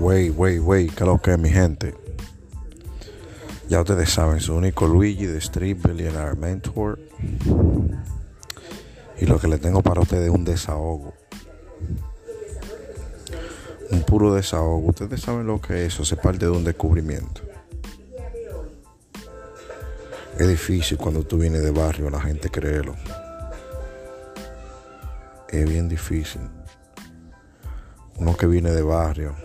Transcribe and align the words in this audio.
Wey, 0.00 0.30
wey, 0.30 0.58
wey, 0.58 0.88
¿qué 0.88 1.04
lo 1.04 1.20
que 1.20 1.32
es 1.32 1.38
mi 1.38 1.50
gente? 1.50 1.94
Ya 3.68 3.82
ustedes 3.82 4.08
saben, 4.08 4.40
su 4.40 4.54
único 4.54 4.86
Luigi 4.86 5.26
de 5.26 5.36
Street 5.36 5.76
Billionaire 5.76 6.36
Mentor. 6.36 6.98
Y 9.18 9.26
lo 9.26 9.38
que 9.38 9.46
le 9.46 9.58
tengo 9.58 9.82
para 9.82 10.00
ustedes 10.00 10.30
es 10.30 10.34
un 10.34 10.46
desahogo. 10.46 11.12
Un 13.90 14.02
puro 14.04 14.32
desahogo. 14.32 14.88
Ustedes 14.88 15.20
saben 15.20 15.46
lo 15.46 15.60
que 15.60 15.84
es 15.84 15.92
eso, 15.92 16.02
se 16.06 16.16
parte 16.16 16.46
de 16.46 16.50
un 16.50 16.64
descubrimiento. 16.64 17.42
Es 20.38 20.48
difícil 20.48 20.96
cuando 20.96 21.24
tú 21.24 21.36
vienes 21.36 21.62
de 21.62 21.72
barrio, 21.72 22.08
la 22.08 22.22
gente 22.22 22.48
créelo. 22.48 22.96
Es 25.50 25.68
bien 25.68 25.90
difícil. 25.90 26.40
Uno 28.16 28.34
que 28.34 28.46
viene 28.46 28.70
de 28.70 28.80
barrio, 28.80 29.36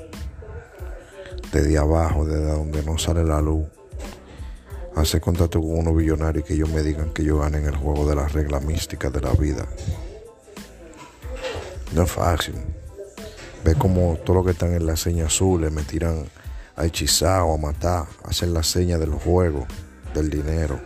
desde 1.55 1.77
abajo, 1.77 2.25
desde 2.25 2.51
donde 2.51 2.83
no 2.83 2.97
sale 2.97 3.23
la 3.23 3.39
luz, 3.39 3.65
hace 4.93 5.21
contacto 5.21 5.61
con 5.61 5.79
unos 5.79 5.95
billonarios 5.95 6.43
que 6.43 6.53
ellos 6.53 6.69
me 6.69 6.83
digan 6.83 7.13
que 7.13 7.23
yo 7.23 7.39
gane 7.39 7.59
en 7.59 7.65
el 7.65 7.77
juego 7.77 8.05
de 8.09 8.13
las 8.13 8.33
reglas 8.33 8.61
místicas 8.65 9.13
de 9.13 9.21
la 9.21 9.31
vida. 9.31 9.65
No 11.93 12.03
es 12.03 12.11
fácil. 12.11 12.55
Ve 13.63 13.73
como 13.75 14.17
todo 14.25 14.35
lo 14.35 14.43
que 14.43 14.51
están 14.51 14.73
en 14.73 14.85
la 14.85 14.97
seña 14.97 15.27
azul 15.27 15.71
me 15.71 15.83
tiran 15.83 16.25
a 16.75 16.85
hechizar 16.85 17.43
o 17.43 17.53
a 17.53 17.57
matar, 17.57 18.05
a 18.25 18.31
hacer 18.31 18.49
la 18.49 18.61
seña 18.61 18.97
del 18.97 19.11
juego, 19.11 19.65
del 20.13 20.29
dinero. 20.29 20.81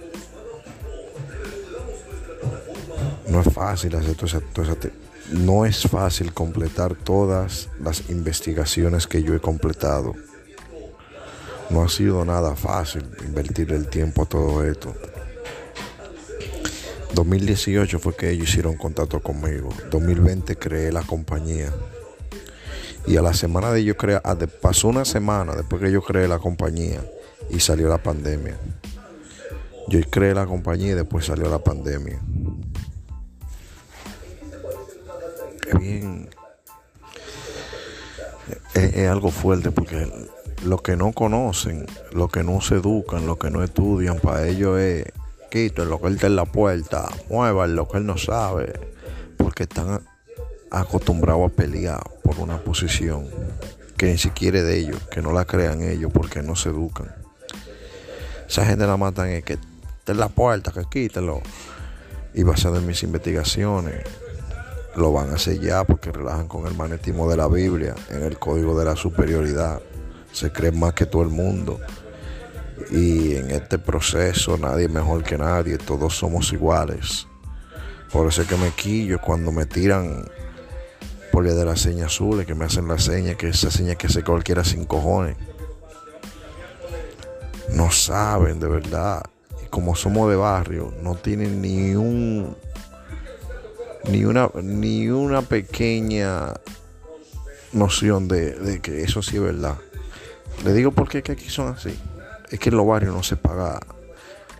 No 3.27 3.41
es 3.41 3.51
fácil 3.51 3.95
hacer 3.95 4.13
todo 4.15 4.27
esa, 4.27 4.39
toda 4.39 4.71
esa 4.71 4.89
no 5.31 5.65
es 5.65 5.81
fácil 5.81 6.31
completar 6.31 6.93
todas 6.93 7.69
las 7.79 8.09
investigaciones 8.11 9.07
que 9.07 9.23
yo 9.23 9.33
he 9.33 9.39
completado. 9.39 10.13
No 11.69 11.83
ha 11.83 11.89
sido 11.89 12.25
nada 12.25 12.55
fácil 12.55 13.03
invertir 13.25 13.71
el 13.71 13.87
tiempo 13.87 14.23
a 14.23 14.25
todo 14.25 14.63
esto. 14.63 14.95
2018 17.13 17.99
fue 17.99 18.15
que 18.15 18.29
ellos 18.31 18.49
hicieron 18.49 18.77
contacto 18.77 19.21
conmigo. 19.21 19.69
2020 19.91 20.55
creé 20.57 20.91
la 20.91 21.03
compañía. 21.03 21.73
Y 23.05 23.17
a 23.17 23.21
la 23.21 23.33
semana 23.33 23.71
de 23.71 23.83
yo 23.83 23.97
crear, 23.97 24.21
ah, 24.23 24.37
pasó 24.61 24.87
una 24.87 25.05
semana 25.05 25.55
después 25.55 25.81
que 25.81 25.91
yo 25.91 26.01
creé 26.01 26.27
la 26.27 26.39
compañía 26.39 27.01
y 27.49 27.59
salió 27.59 27.89
la 27.89 28.01
pandemia. 28.01 28.57
Yo 29.87 29.99
creé 30.09 30.33
la 30.33 30.45
compañía 30.45 30.91
y 30.91 30.95
después 30.95 31.25
salió 31.25 31.49
la 31.49 31.59
pandemia. 31.59 32.19
bien. 35.79 36.29
Es, 38.73 39.07
algo 39.07 39.31
fuerte 39.31 39.71
porque 39.71 40.07
lo 40.63 40.77
que 40.79 40.95
no 40.95 41.11
conocen, 41.13 41.85
lo 42.11 42.27
que 42.27 42.43
no 42.43 42.61
se 42.61 42.75
educan, 42.75 43.25
lo 43.25 43.37
que 43.37 43.49
no 43.49 43.63
estudian, 43.63 44.19
para 44.19 44.47
ellos 44.47 44.79
es 44.79 45.11
quito 45.49 45.83
lo 45.85 45.99
que 45.99 46.07
él 46.07 46.15
está 46.15 46.27
en 46.27 46.35
la 46.35 46.45
puerta, 46.45 47.09
muevan 47.29 47.75
lo 47.75 47.87
que 47.87 47.97
él 47.97 48.05
no 48.05 48.17
sabe, 48.17 48.73
porque 49.37 49.63
están 49.63 50.01
acostumbrados 50.69 51.51
a 51.51 51.55
pelear 51.55 52.03
por 52.23 52.39
una 52.39 52.57
posición 52.59 53.27
que 53.97 54.07
ni 54.07 54.17
siquiera 54.17 54.59
es 54.59 54.65
de 54.65 54.77
ellos, 54.77 55.01
que 55.11 55.21
no 55.21 55.31
la 55.31 55.45
crean 55.45 55.81
ellos 55.81 56.11
porque 56.13 56.41
no 56.43 56.55
se 56.55 56.69
educan. 56.69 57.13
Esa 58.47 58.65
gente 58.65 58.85
la 58.85 58.97
matan 58.97 59.29
es 59.29 59.43
que 59.43 59.57
en 60.11 60.17
la 60.17 60.29
puerta, 60.29 60.71
que 60.71 60.83
quítelo. 60.89 61.41
Y 62.33 62.43
basado 62.43 62.77
en 62.77 62.85
mis 62.85 63.03
investigaciones, 63.03 64.03
lo 64.95 65.11
van 65.11 65.29
a 65.29 65.35
hacer 65.35 65.59
ya 65.59 65.83
porque 65.83 66.11
relajan 66.11 66.47
con 66.47 66.67
el 66.67 66.75
magnetismo 66.75 67.29
de 67.29 67.37
la 67.37 67.47
Biblia, 67.47 67.95
en 68.09 68.23
el 68.23 68.37
código 68.37 68.77
de 68.77 68.85
la 68.85 68.95
superioridad. 68.95 69.81
Se 70.31 70.51
creen 70.51 70.79
más 70.79 70.93
que 70.93 71.05
todo 71.05 71.21
el 71.23 71.29
mundo. 71.29 71.79
Y 72.91 73.35
en 73.35 73.51
este 73.51 73.77
proceso 73.77 74.57
nadie 74.57 74.85
es 74.85 74.91
mejor 74.91 75.23
que 75.23 75.37
nadie, 75.37 75.77
todos 75.77 76.15
somos 76.15 76.53
iguales. 76.53 77.27
Por 78.11 78.27
eso 78.27 78.41
es 78.41 78.47
que 78.47 78.57
me 78.57 78.71
quillo 78.71 79.19
cuando 79.21 79.51
me 79.51 79.65
tiran 79.65 80.25
por 81.31 81.45
de 81.47 81.65
las 81.65 81.79
señas 81.79 82.07
azules, 82.07 82.45
que 82.45 82.53
me 82.53 82.65
hacen 82.65 82.87
la 82.87 82.97
seña, 82.97 83.35
que 83.35 83.47
esa 83.47 83.71
seña 83.71 83.95
que 83.95 84.09
se 84.09 84.23
cualquiera 84.23 84.63
sin 84.63 84.85
cojones. 84.85 85.37
No 87.73 87.91
saben 87.91 88.59
de 88.59 88.67
verdad. 88.67 89.23
Y 89.63 89.67
como 89.67 89.95
somos 89.95 90.29
de 90.29 90.35
barrio, 90.35 90.93
no 91.01 91.15
tienen 91.15 91.61
ni 91.61 91.95
un 91.95 92.57
ni 94.09 94.25
una, 94.25 94.49
ni 94.61 95.09
una 95.09 95.41
pequeña 95.41 96.53
noción 97.71 98.27
de, 98.27 98.79
que 98.81 99.03
eso 99.03 99.21
sí 99.21 99.37
es 99.37 99.43
verdad. 99.43 99.77
Le 100.63 100.73
digo 100.73 100.91
porque 100.91 101.23
que 101.23 101.31
aquí 101.31 101.49
son 101.49 101.69
así. 101.69 101.97
Es 102.49 102.59
que 102.59 102.69
en 102.69 102.77
los 102.77 102.85
barrios 102.85 103.13
no 103.13 103.23
se 103.23 103.37
paga, 103.37 103.79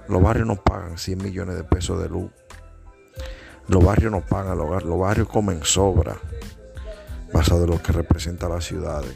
los 0.08 0.22
barrios 0.22 0.48
no 0.48 0.56
pagan 0.56 0.98
100 0.98 1.22
millones 1.22 1.56
de 1.56 1.64
pesos 1.64 2.02
de 2.02 2.10
luz. 2.10 2.32
Los 3.68 3.84
barrios 3.84 4.12
no 4.12 4.22
pagan, 4.22 4.58
los, 4.58 4.84
los 4.84 5.00
barrios 5.00 5.28
comen 5.28 5.64
sobra, 5.64 6.18
basado 7.34 7.66
en 7.66 7.72
lo 7.72 7.82
que 7.82 7.92
representa 7.92 8.50
las 8.50 8.66
ciudades. 8.66 9.16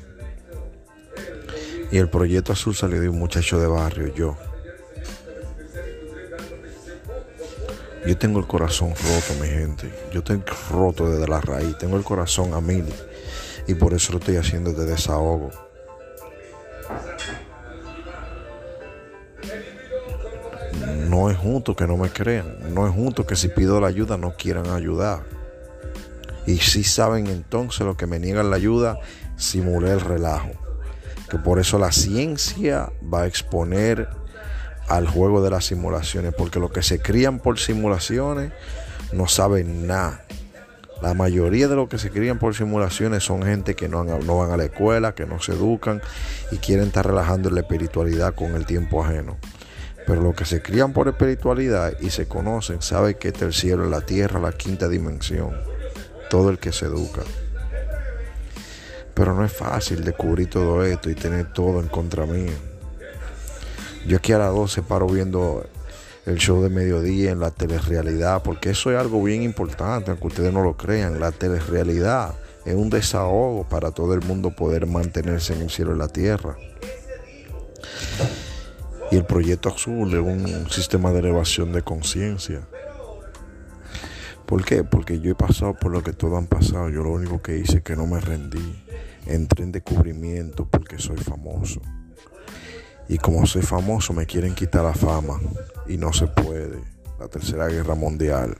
Y 1.91 1.97
el 1.97 2.09
proyecto 2.09 2.53
azul 2.53 2.75
salió 2.75 2.99
de 2.99 3.09
un 3.09 3.19
muchacho 3.19 3.59
de 3.59 3.67
barrio, 3.67 4.13
yo. 4.13 4.37
Yo 8.05 8.17
tengo 8.17 8.39
el 8.39 8.47
corazón 8.47 8.89
roto, 8.89 9.41
mi 9.41 9.47
gente. 9.47 9.93
Yo 10.11 10.21
tengo 10.23 10.43
roto 10.71 11.09
desde 11.09 11.27
la 11.27 11.39
raíz. 11.39 11.77
Tengo 11.77 11.95
el 11.95 12.03
corazón 12.03 12.53
a 12.53 12.59
mil. 12.59 12.85
Y 13.65 13.75
por 13.75 13.93
eso 13.93 14.11
lo 14.11 14.19
estoy 14.19 14.35
haciendo 14.35 14.73
de 14.73 14.85
desahogo. 14.85 15.51
No 21.13 21.29
es 21.29 21.37
justo 21.37 21.75
que 21.75 21.85
no 21.85 21.95
me 21.95 22.09
crean. 22.09 22.73
No 22.73 22.87
es 22.87 22.93
justo 22.95 23.27
que 23.27 23.35
si 23.35 23.47
pido 23.47 23.79
la 23.79 23.85
ayuda 23.85 24.17
no 24.17 24.33
quieran 24.35 24.71
ayudar. 24.71 25.21
Y 26.47 26.57
si 26.57 26.83
saben 26.83 27.27
entonces 27.27 27.81
lo 27.81 27.95
que 27.95 28.07
me 28.07 28.17
niegan 28.17 28.49
la 28.49 28.55
ayuda, 28.55 28.97
simulé 29.37 29.91
el 29.91 30.01
relajo. 30.01 30.49
Que 31.29 31.37
por 31.37 31.59
eso 31.59 31.77
la 31.77 31.91
ciencia 31.91 32.91
va 33.13 33.21
a 33.21 33.27
exponer 33.27 34.09
al 34.87 35.07
juego 35.07 35.43
de 35.43 35.51
las 35.51 35.65
simulaciones, 35.65 36.33
porque 36.35 36.59
los 36.59 36.71
que 36.71 36.81
se 36.81 36.99
crían 36.99 37.37
por 37.37 37.59
simulaciones 37.59 38.51
no 39.11 39.27
saben 39.27 39.85
nada. 39.85 40.25
La 41.03 41.13
mayoría 41.13 41.67
de 41.67 41.75
los 41.75 41.89
que 41.89 41.99
se 41.99 42.09
crían 42.09 42.39
por 42.39 42.55
simulaciones 42.55 43.23
son 43.23 43.43
gente 43.43 43.75
que 43.75 43.87
no, 43.87 44.03
no 44.03 44.37
van 44.39 44.49
a 44.49 44.57
la 44.57 44.63
escuela, 44.63 45.13
que 45.13 45.27
no 45.27 45.39
se 45.39 45.51
educan 45.51 46.01
y 46.49 46.57
quieren 46.57 46.87
estar 46.87 47.05
relajando 47.05 47.51
la 47.51 47.59
espiritualidad 47.59 48.33
con 48.33 48.55
el 48.55 48.65
tiempo 48.65 49.05
ajeno. 49.05 49.37
Pero 50.05 50.21
los 50.21 50.35
que 50.35 50.45
se 50.45 50.61
crían 50.61 50.93
por 50.93 51.07
espiritualidad 51.07 51.93
y 51.99 52.09
se 52.09 52.27
conocen, 52.27 52.81
saben 52.81 53.15
que 53.15 53.29
este 53.29 53.39
es 53.39 53.47
el 53.47 53.53
cielo, 53.53 53.89
la 53.89 54.01
tierra, 54.01 54.39
la 54.39 54.51
quinta 54.51 54.87
dimensión. 54.87 55.55
Todo 56.29 56.49
el 56.49 56.59
que 56.59 56.71
se 56.71 56.85
educa. 56.85 57.21
Pero 59.13 59.33
no 59.33 59.45
es 59.45 59.53
fácil 59.53 60.03
descubrir 60.03 60.49
todo 60.49 60.83
esto 60.83 61.09
y 61.09 61.15
tener 61.15 61.53
todo 61.53 61.79
en 61.79 61.87
contra 61.87 62.25
mío. 62.25 62.53
Yo 64.07 64.17
aquí 64.17 64.33
a 64.33 64.39
las 64.39 64.53
12 64.53 64.81
paro 64.81 65.07
viendo 65.07 65.65
el 66.25 66.37
show 66.37 66.61
de 66.61 66.69
mediodía 66.69 67.31
en 67.31 67.39
la 67.39 67.51
telerrealidad, 67.51 68.43
porque 68.43 68.71
eso 68.71 68.91
es 68.91 68.97
algo 68.97 69.21
bien 69.21 69.43
importante, 69.43 70.11
aunque 70.11 70.27
ustedes 70.27 70.51
no 70.53 70.63
lo 70.63 70.75
crean. 70.75 71.19
La 71.19 71.31
telerrealidad 71.31 72.33
es 72.65 72.75
un 72.75 72.89
desahogo 72.89 73.67
para 73.67 73.91
todo 73.91 74.13
el 74.13 74.21
mundo 74.21 74.51
poder 74.51 74.87
mantenerse 74.87 75.53
en 75.53 75.61
el 75.61 75.69
cielo 75.69 75.95
y 75.95 75.99
la 75.99 76.07
tierra. 76.07 76.57
Y 79.13 79.15
el 79.15 79.25
proyecto 79.25 79.69
azul 79.69 80.11
es 80.11 80.19
un 80.19 80.71
sistema 80.71 81.11
de 81.11 81.19
elevación 81.19 81.71
de 81.71 81.83
conciencia. 81.83 82.67
¿Por 84.47 84.65
qué? 84.65 84.83
Porque 84.83 85.19
yo 85.19 85.29
he 85.29 85.35
pasado 85.35 85.75
por 85.75 85.91
lo 85.91 86.01
que 86.01 86.13
todos 86.13 86.35
han 86.35 86.47
pasado. 86.47 86.89
Yo 86.89 87.03
lo 87.03 87.11
único 87.11 87.39
que 87.39 87.59
hice 87.59 87.77
es 87.77 87.83
que 87.83 87.95
no 87.95 88.07
me 88.07 88.19
rendí. 88.19 88.83
Entré 89.27 89.65
en 89.65 89.71
descubrimiento 89.71 90.67
porque 90.67 90.97
soy 90.97 91.17
famoso. 91.17 91.79
Y 93.07 93.19
como 93.19 93.45
soy 93.45 93.61
famoso 93.61 94.13
me 94.13 94.25
quieren 94.25 94.55
quitar 94.55 94.83
la 94.83 94.95
fama 94.95 95.39
y 95.87 95.97
no 95.97 96.11
se 96.11 96.25
puede. 96.25 96.79
La 97.19 97.27
tercera 97.27 97.67
guerra 97.67 97.93
mundial. 97.93 98.57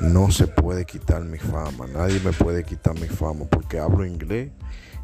No 0.00 0.30
se 0.30 0.46
puede 0.46 0.84
quitar 0.84 1.24
mi 1.24 1.38
fama. 1.38 1.88
Nadie 1.88 2.20
me 2.20 2.30
puede 2.30 2.62
quitar 2.62 2.94
mi 2.94 3.08
fama 3.08 3.46
porque 3.50 3.80
hablo 3.80 4.06
inglés 4.06 4.52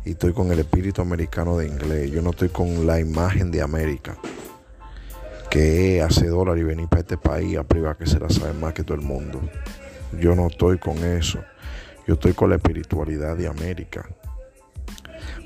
y 0.04 0.10
estoy 0.10 0.32
con 0.32 0.52
el 0.52 0.58
espíritu 0.58 1.00
americano 1.00 1.56
de 1.56 1.66
inglés. 1.66 2.10
Yo 2.10 2.20
no 2.20 2.30
estoy 2.30 2.50
con 2.50 2.86
la 2.86 3.00
imagen 3.00 3.50
de 3.50 3.62
América. 3.62 4.16
Que 5.50 5.98
es 5.98 6.04
hacer 6.04 6.30
dólar 6.30 6.58
y 6.58 6.62
venir 6.62 6.88
para 6.88 7.00
este 7.00 7.16
país 7.16 7.56
a 7.56 7.64
privar 7.64 7.96
que 7.96 8.06
se 8.06 8.20
la 8.20 8.28
sabe 8.28 8.52
más 8.54 8.74
que 8.74 8.82
todo 8.82 8.96
el 8.96 9.04
mundo. 9.04 9.40
Yo 10.20 10.34
no 10.34 10.48
estoy 10.48 10.78
con 10.78 10.98
eso. 10.98 11.42
Yo 12.06 12.14
estoy 12.14 12.34
con 12.34 12.50
la 12.50 12.56
espiritualidad 12.56 13.36
de 13.36 13.48
América. 13.48 14.06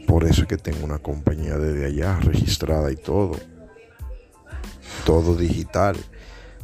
Por 0.06 0.25
eso 0.25 0.43
es 0.43 0.49
que 0.49 0.56
tengo 0.56 0.84
una 0.84 0.99
compañía 0.99 1.56
desde 1.56 1.87
allá 1.87 2.19
registrada 2.20 2.90
y 2.90 2.96
todo. 2.96 3.38
Todo 5.05 5.37
digital. 5.37 5.96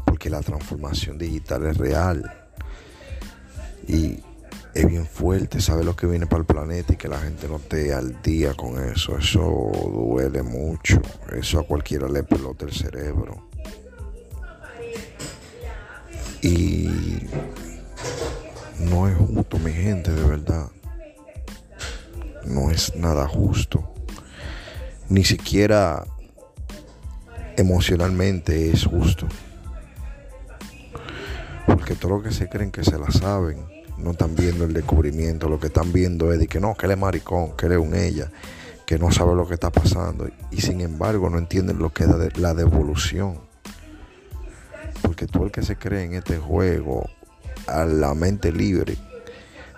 Porque 0.04 0.30
la 0.30 0.40
transformación 0.40 1.16
digital 1.16 1.66
es 1.66 1.76
real. 1.76 2.48
Y 3.86 4.18
es 4.74 4.88
bien 4.88 5.06
fuerte, 5.06 5.60
sabe 5.60 5.84
lo 5.84 5.94
que 5.94 6.06
viene 6.06 6.26
para 6.26 6.40
el 6.40 6.46
planeta 6.46 6.92
y 6.92 6.96
que 6.96 7.08
la 7.08 7.20
gente 7.20 7.46
no 7.46 7.56
esté 7.56 7.94
al 7.94 8.20
día 8.22 8.54
con 8.54 8.82
eso. 8.82 9.16
Eso 9.16 9.70
duele 9.92 10.42
mucho. 10.42 11.00
Eso 11.32 11.60
a 11.60 11.66
cualquiera 11.66 12.08
le 12.08 12.24
pelota 12.24 12.64
el 12.64 12.72
cerebro. 12.72 13.48
Y 16.42 16.88
no 18.80 19.08
es 19.08 19.16
justo, 19.16 19.58
mi 19.60 19.72
gente, 19.72 20.10
de 20.12 20.24
verdad. 20.24 20.68
No 22.44 22.70
es 22.70 22.96
nada 22.96 23.28
justo. 23.28 23.94
Ni 25.08 25.24
siquiera 25.24 26.04
emocionalmente 27.56 28.72
es 28.72 28.84
justo. 28.84 29.28
Porque 31.64 31.94
todo 31.94 32.16
lo 32.16 32.22
que 32.22 32.32
se 32.32 32.48
creen 32.48 32.72
que 32.72 32.82
se 32.82 32.98
la 32.98 33.10
saben 33.12 33.74
no 34.04 34.10
están 34.10 34.36
viendo 34.36 34.64
el 34.64 34.74
descubrimiento, 34.74 35.48
lo 35.48 35.58
que 35.58 35.68
están 35.68 35.90
viendo 35.92 36.32
es 36.32 36.38
de 36.38 36.46
que 36.46 36.60
no, 36.60 36.74
que 36.74 36.86
él 36.86 36.92
es 36.92 36.98
maricón, 36.98 37.56
que 37.56 37.66
él 37.66 37.72
es 37.72 37.78
un 37.78 37.94
ella, 37.94 38.30
que 38.86 38.98
no 38.98 39.10
sabe 39.10 39.34
lo 39.34 39.48
que 39.48 39.54
está 39.54 39.70
pasando 39.70 40.28
y 40.50 40.60
sin 40.60 40.82
embargo 40.82 41.30
no 41.30 41.38
entienden 41.38 41.78
lo 41.78 41.90
que 41.90 42.04
es 42.04 42.38
la 42.38 42.54
devolución. 42.54 43.38
Porque 45.00 45.26
tú 45.26 45.44
el 45.44 45.50
que 45.50 45.62
se 45.62 45.76
cree 45.76 46.04
en 46.04 46.14
este 46.14 46.36
juego 46.36 47.08
a 47.66 47.84
la 47.86 48.14
mente 48.14 48.52
libre 48.52 48.96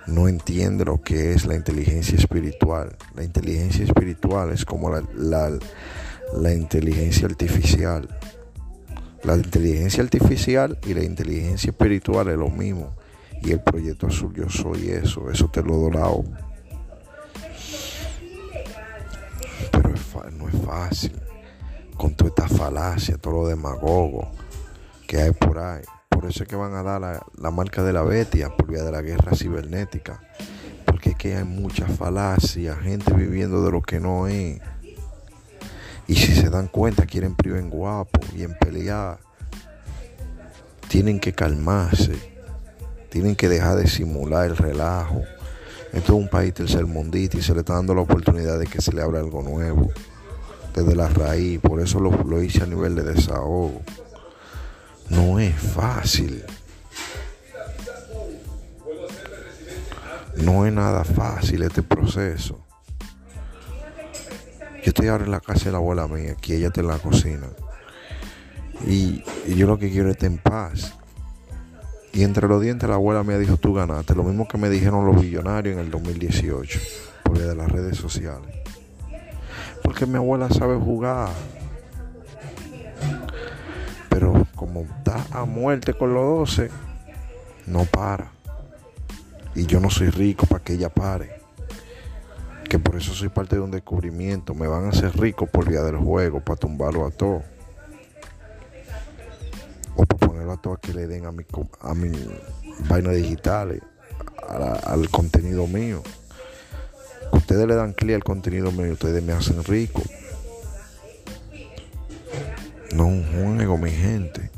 no 0.07 0.29
entiende 0.29 0.85
lo 0.85 1.01
que 1.03 1.33
es 1.33 1.47
la 1.47 1.55
inteligencia 1.55 2.19
espiritual. 2.19 2.97
La 3.15 3.23
inteligencia 3.23 3.85
espiritual 3.85 4.51
es 4.51 4.65
como 4.65 4.91
la, 4.91 5.03
la, 5.15 5.57
la 6.37 6.53
inteligencia 6.53 7.27
artificial. 7.27 8.09
La 9.23 9.37
inteligencia 9.37 10.03
artificial 10.03 10.79
y 10.85 10.95
la 10.95 11.03
inteligencia 11.03 11.71
espiritual 11.71 12.29
es 12.29 12.37
lo 12.37 12.51
mismo 12.51 12.93
y 13.43 13.53
el 13.53 13.61
proyecto 13.61 14.07
azul 14.09 14.35
yo 14.35 14.49
soy 14.49 14.91
eso, 14.91 15.31
eso 15.31 15.49
te 15.49 15.63
lo 15.63 15.75
he 15.75 15.81
dorado. 15.83 16.25
Pero 19.71 19.95
no 20.33 20.49
es 20.49 20.57
fácil, 20.65 21.13
con 21.97 22.15
toda 22.15 22.31
esta 22.31 22.49
falacia, 22.49 23.19
todo 23.19 23.43
lo 23.43 23.49
demagogo 23.49 24.31
que 25.07 25.21
hay 25.21 25.33
por 25.33 25.59
ahí. 25.59 25.83
Por 26.09 26.25
eso 26.25 26.43
es 26.43 26.49
que 26.49 26.57
van 26.57 26.75
a 26.75 26.83
dar 26.83 27.01
la, 27.01 27.51
marca 27.51 27.83
de 27.83 27.93
la 27.93 28.03
bestia 28.03 28.49
por 28.49 28.69
vía 28.69 28.83
de 28.83 28.91
la 28.91 29.03
guerra 29.03 29.37
cibernética. 29.37 30.21
Porque 30.85 31.11
es 31.11 31.17
que 31.17 31.37
hay 31.37 31.45
mucha 31.45 31.87
falacia, 31.87 32.75
gente 32.77 33.13
viviendo 33.13 33.63
de 33.63 33.71
lo 33.71 33.83
que 33.83 34.01
no 34.01 34.27
es. 34.27 34.61
Y 36.09 36.15
si 36.15 36.35
se 36.35 36.49
dan 36.49 36.69
cuenta, 36.69 37.05
quieren 37.05 37.35
privar 37.35 37.61
en 37.61 37.71
guapo 37.71 38.21
y 38.35 38.43
en 38.43 38.57
pelear. 38.59 39.19
Tienen 40.89 41.21
que 41.21 41.33
calmarse 41.33 42.36
tienen 43.17 43.35
que 43.35 43.49
dejar 43.49 43.77
de 43.77 43.89
simular 43.89 44.45
el 44.45 44.59
relajo. 44.59 45.23
Esto 45.95 46.13
es 46.13 46.19
un 46.19 46.29
país 46.29 46.53
tercermundista 46.53 47.39
y 47.39 47.43
se 47.43 47.55
le 47.55 47.61
está 47.61 47.73
dando 47.73 47.95
la 47.95 48.03
oportunidad 48.03 48.59
de 48.59 48.67
que 48.67 48.83
se 48.83 48.93
le 48.93 49.01
abra 49.01 49.21
algo 49.21 49.43
nuevo. 49.43 49.91
Desde 50.75 50.95
la 50.95 51.09
raíz. 51.09 51.59
Por 51.61 51.81
eso 51.81 51.99
lo, 51.99 52.11
lo 52.11 52.43
hice 52.43 52.63
a 52.63 52.67
nivel 52.67 52.95
de 52.95 53.05
desahogo. 53.05 53.81
No 55.09 55.41
es 55.41 55.55
fácil. 55.55 56.45
No 60.37 60.67
es 60.67 60.75
nada 60.75 61.03
fácil 61.03 61.63
este 61.63 61.83
proceso. 61.83 62.61
Yo 64.85 64.91
estoy 64.91 65.09
ahora 65.09 65.25
en 65.25 65.31
la 65.31 65.41
casa 65.41 65.65
de 65.65 65.73
la 65.73 65.79
abuela 65.79 66.07
mía, 66.07 66.33
aquí 66.33 66.53
ella 66.53 66.67
está 66.67 66.83
en 66.83 66.89
la 66.89 66.99
cocina. 66.99 67.47
Y, 68.87 69.25
y 69.47 69.55
yo 69.55 69.67
lo 69.67 69.79
que 69.79 69.91
quiero 69.91 70.11
es 70.11 70.17
estar 70.17 70.31
en 70.31 70.37
paz. 70.37 70.93
Y 72.17 72.25
entre 72.25 72.49
los 72.49 72.63
dientes 72.63 72.89
la 72.89 72.95
abuela 72.95 73.23
me 73.23 73.39
dijo, 73.39 73.59
tú 73.59 73.75
ganaste. 73.75 74.15
Lo 74.15 74.23
mismo 74.25 74.49
que 74.49 74.57
me 74.57 74.71
dijeron 74.71 75.05
los 75.05 75.21
billonarios 75.21 75.75
en 75.75 75.81
el 75.81 75.91
2018, 75.91 76.81
por 77.23 77.39
de 77.39 77.55
las 77.55 77.71
redes 77.71 77.99
sociales. 77.99 78.55
Porque 79.83 80.07
mi 80.07 80.17
abuela 80.17 80.49
sabe 80.49 80.79
jugar. 80.79 81.29
Pero 84.09 84.47
como 84.55 84.81
está 84.81 85.27
a 85.31 85.45
muerte 85.45 85.93
con 85.93 86.15
los 86.15 86.39
12, 86.49 86.71
no 87.67 87.85
para. 87.85 88.31
Y 89.55 89.67
yo 89.67 89.79
no 89.79 89.91
soy 89.91 90.09
rico 90.09 90.47
para 90.47 90.65
que 90.65 90.73
ella 90.73 90.89
pare. 90.89 91.43
Que 92.67 92.79
por 92.79 92.97
eso 92.97 93.13
soy 93.13 93.29
parte 93.29 93.57
de 93.57 93.61
un 93.61 93.71
descubrimiento. 93.71 94.55
Me 94.55 94.67
van 94.67 94.87
a 94.87 94.89
hacer 94.89 95.15
rico 95.21 95.47
por 95.47 95.69
vía 95.69 95.83
del 95.83 95.99
juego, 95.99 96.41
para 96.41 96.57
tumbarlo 96.57 97.05
a 97.05 97.11
todo 97.11 97.43
a 100.65 100.81
que 100.81 100.93
le 100.93 101.07
den 101.07 101.27
a 101.27 101.33
mi, 101.33 101.45
a 101.81 101.95
mi 101.95 102.11
vaina 102.89 103.11
digital, 103.11 103.81
al 104.49 105.11
contenido 105.11 105.67
mío. 105.67 106.03
Ustedes 107.33 107.67
le 107.67 107.75
dan 107.75 107.93
clic 107.93 108.15
al 108.15 108.25
contenido 108.25 108.73
mío, 108.73 108.93
ustedes 108.93 109.23
me 109.23 109.33
hacen 109.33 109.63
rico. 109.65 110.03
No 112.95 113.09
es 113.09 113.13
un 113.13 113.57
juego, 113.57 113.77
mi 113.77 113.91
gente. 113.91 114.51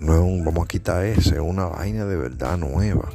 No 0.00 0.14
es 0.14 0.20
un, 0.20 0.44
vamos 0.44 0.64
a 0.64 0.68
quitar 0.68 1.04
ese, 1.04 1.34
es 1.34 1.40
una 1.40 1.66
vaina 1.66 2.04
de 2.04 2.16
verdad 2.16 2.58
nueva. 2.58 3.08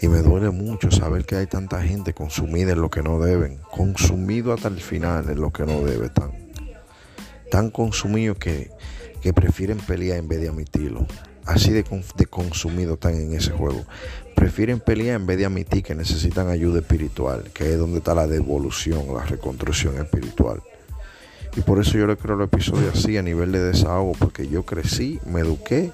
Y 0.00 0.08
me 0.08 0.18
duele 0.18 0.50
mucho 0.50 0.90
saber 0.90 1.24
que 1.24 1.36
hay 1.36 1.46
tanta 1.46 1.80
gente 1.82 2.12
consumida 2.12 2.72
en 2.72 2.80
lo 2.80 2.90
que 2.90 3.02
no 3.02 3.20
deben, 3.20 3.58
consumido 3.70 4.52
hasta 4.52 4.66
el 4.66 4.80
final 4.80 5.30
en 5.30 5.40
lo 5.40 5.52
que 5.52 5.64
no 5.64 5.82
debe, 5.82 6.08
tan, 6.08 6.32
tan 7.52 7.70
consumido 7.70 8.34
que 8.34 8.70
que 9.22 9.32
prefieren 9.32 9.78
pelear 9.78 10.18
en 10.18 10.28
vez 10.28 10.40
de 10.40 10.48
admitirlo. 10.48 11.06
Así 11.44 11.72
de, 11.72 11.84
consumido 12.28 12.94
están 12.94 13.14
en 13.14 13.32
ese 13.32 13.50
juego. 13.52 13.84
Prefieren 14.34 14.80
pelear 14.80 15.20
en 15.20 15.26
vez 15.26 15.38
de 15.38 15.46
admitir 15.46 15.82
que 15.82 15.94
necesitan 15.94 16.48
ayuda 16.48 16.80
espiritual, 16.80 17.50
que 17.54 17.72
es 17.72 17.78
donde 17.78 17.98
está 17.98 18.14
la 18.14 18.26
devolución, 18.26 19.14
la 19.14 19.24
reconstrucción 19.24 19.96
espiritual. 19.98 20.62
Y 21.56 21.60
por 21.60 21.80
eso 21.80 21.98
yo 21.98 22.06
le 22.06 22.16
creo 22.16 22.36
el 22.36 22.42
episodio 22.42 22.90
así 22.92 23.16
a 23.16 23.22
nivel 23.22 23.52
de 23.52 23.60
desahogo, 23.60 24.12
porque 24.12 24.48
yo 24.48 24.64
crecí, 24.64 25.20
me 25.26 25.40
eduqué 25.40 25.90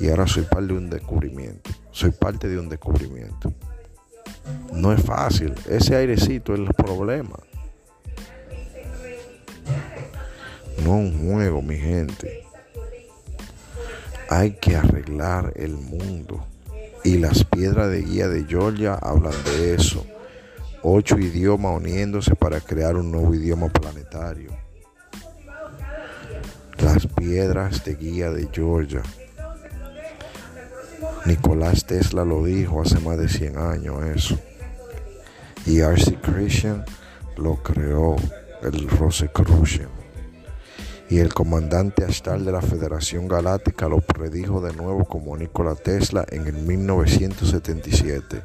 y 0.00 0.08
ahora 0.08 0.26
soy 0.26 0.44
parte 0.44 0.68
de 0.68 0.74
un 0.74 0.90
descubrimiento. 0.90 1.70
Soy 1.90 2.10
parte 2.10 2.48
de 2.48 2.58
un 2.58 2.68
descubrimiento. 2.68 3.52
No 4.72 4.92
es 4.92 5.02
fácil, 5.02 5.54
ese 5.68 5.96
airecito 5.96 6.54
es 6.54 6.60
el 6.60 6.74
problema. 6.74 7.38
No 10.84 10.98
es 10.98 11.12
un 11.12 11.28
juego, 11.28 11.62
mi 11.62 11.76
gente. 11.76 12.41
Hay 14.34 14.52
que 14.52 14.76
arreglar 14.76 15.52
el 15.56 15.72
mundo. 15.74 16.42
Y 17.04 17.18
las 17.18 17.44
piedras 17.44 17.90
de 17.90 18.00
guía 18.00 18.28
de 18.28 18.44
Georgia 18.44 18.94
hablan 18.94 19.34
de 19.44 19.74
eso. 19.74 20.06
Ocho 20.82 21.18
idiomas 21.18 21.76
uniéndose 21.76 22.34
para 22.34 22.58
crear 22.58 22.96
un 22.96 23.12
nuevo 23.12 23.34
idioma 23.34 23.68
planetario. 23.68 24.48
Las 26.78 27.06
piedras 27.08 27.84
de 27.84 27.94
guía 27.94 28.30
de 28.30 28.48
Georgia. 28.50 29.02
Nicolás 31.26 31.84
Tesla 31.84 32.24
lo 32.24 32.42
dijo 32.42 32.80
hace 32.80 33.00
más 33.00 33.18
de 33.18 33.28
100 33.28 33.58
años 33.58 34.02
eso. 34.02 34.38
Y 35.66 35.80
R.C. 35.80 36.16
Christian 36.22 36.86
lo 37.36 37.62
creó, 37.62 38.16
el 38.62 38.88
Rosicrucian 38.88 40.01
y 41.12 41.18
el 41.18 41.34
comandante 41.34 42.06
astral 42.06 42.42
de 42.42 42.52
la 42.52 42.62
Federación 42.62 43.28
Galáctica 43.28 43.86
lo 43.86 44.00
predijo 44.00 44.62
de 44.62 44.72
nuevo 44.72 45.04
como 45.04 45.36
Nikola 45.36 45.74
Tesla 45.74 46.24
en 46.30 46.46
el 46.46 46.54
1977. 46.54 48.42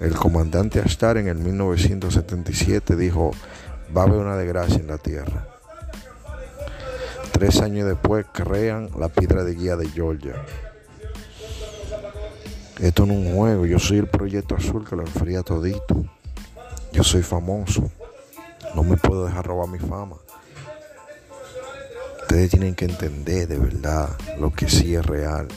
El 0.00 0.14
comandante 0.14 0.80
astral 0.80 1.18
en 1.18 1.28
el 1.28 1.36
1977 1.36 2.96
dijo, 2.96 3.32
va 3.94 4.00
a 4.00 4.04
haber 4.06 4.20
una 4.20 4.38
desgracia 4.38 4.76
en 4.76 4.86
la 4.86 4.96
Tierra. 4.96 5.46
Tres 7.30 7.60
años 7.60 7.86
después 7.86 8.24
crean 8.32 8.88
la 8.98 9.10
piedra 9.10 9.44
de 9.44 9.54
guía 9.54 9.76
de 9.76 9.86
Georgia. 9.90 10.36
Esto 12.80 13.04
no 13.04 13.12
es 13.12 13.18
un 13.18 13.36
juego, 13.36 13.66
yo 13.66 13.78
soy 13.78 13.98
el 13.98 14.06
proyecto 14.06 14.54
azul 14.54 14.88
que 14.88 14.96
lo 14.96 15.02
enfría 15.02 15.42
todito. 15.42 16.06
Yo 16.90 17.04
soy 17.04 17.20
famoso. 17.20 17.90
No 18.74 18.82
me 18.82 18.96
puedo 18.96 19.26
dejar 19.26 19.46
robar 19.46 19.68
mi 19.68 19.78
fama. 19.78 20.16
Ustedes 22.32 22.50
tienen 22.52 22.74
que 22.74 22.86
entender 22.86 23.46
de 23.46 23.58
verdad 23.58 24.08
lo 24.38 24.50
que 24.54 24.66
sí 24.66 24.94
es 24.94 25.04
real. 25.04 25.48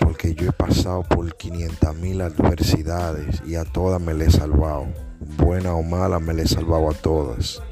Porque 0.00 0.34
yo 0.34 0.50
he 0.50 0.52
pasado 0.52 1.02
por 1.02 1.34
500 1.34 1.96
mil 1.96 2.20
adversidades 2.20 3.40
y 3.46 3.54
a 3.54 3.64
todas 3.64 4.02
me 4.02 4.12
le 4.12 4.26
he 4.26 4.30
salvado. 4.30 4.88
Buena 5.18 5.74
o 5.74 5.82
mala, 5.82 6.18
me 6.18 6.34
le 6.34 6.42
he 6.42 6.46
salvado 6.46 6.90
a 6.90 6.92
todas. 6.92 7.62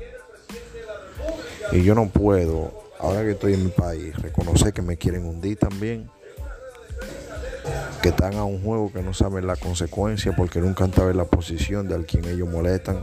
Y 1.73 1.83
yo 1.83 1.95
no 1.95 2.09
puedo, 2.09 2.73
ahora 2.99 3.23
que 3.23 3.33
estoy 3.33 3.53
en 3.53 3.65
mi 3.65 3.71
país, 3.71 4.17
reconocer 4.17 4.73
que 4.73 4.81
me 4.81 4.97
quieren 4.97 5.27
hundir 5.27 5.59
también. 5.59 6.09
Que 8.01 8.09
están 8.09 8.33
a 8.37 8.45
un 8.45 8.63
juego 8.63 8.91
que 8.91 9.03
no 9.03 9.13
saben 9.13 9.47
la 9.47 9.57
consecuencia 9.57 10.35
porque 10.35 10.59
nunca 10.59 10.85
han 10.85 10.91
estado 10.91 11.11
en 11.11 11.19
la 11.19 11.27
posición 11.27 11.87
de 11.87 11.97
al 11.97 12.07
quien 12.07 12.25
ellos 12.25 12.49
molestan 12.49 13.03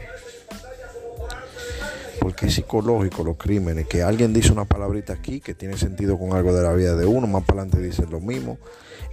porque 2.25 2.47
es 2.47 2.55
psicológico 2.55 3.23
los 3.23 3.37
crímenes, 3.37 3.85
que 3.85 4.01
alguien 4.01 4.33
dice 4.33 4.51
una 4.51 4.65
palabrita 4.65 5.13
aquí 5.13 5.39
que 5.39 5.53
tiene 5.53 5.77
sentido 5.77 6.17
con 6.17 6.33
algo 6.33 6.55
de 6.55 6.63
la 6.63 6.73
vida 6.73 6.95
de 6.95 7.05
uno, 7.05 7.27
más 7.27 7.43
para 7.43 7.61
adelante 7.61 7.87
dicen 7.87 8.09
lo 8.09 8.19
mismo. 8.19 8.57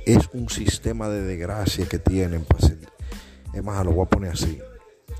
Es 0.06 0.30
un 0.32 0.48
sistema 0.48 1.10
de 1.10 1.20
desgracia 1.20 1.84
que 1.84 1.98
tienen. 1.98 2.46
Es 3.52 3.62
más, 3.62 3.84
lo 3.84 3.92
voy 3.92 4.06
a 4.06 4.08
poner 4.08 4.32
así. 4.32 4.58